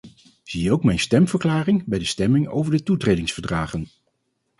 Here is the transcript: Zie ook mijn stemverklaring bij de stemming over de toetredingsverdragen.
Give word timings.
Zie 0.43 0.71
ook 0.71 0.83
mijn 0.83 0.99
stemverklaring 0.99 1.83
bij 1.85 1.99
de 1.99 2.05
stemming 2.05 2.47
over 2.47 2.71
de 2.71 2.83
toetredingsverdragen. 2.83 3.87